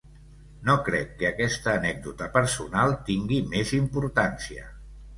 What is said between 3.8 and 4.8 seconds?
importància.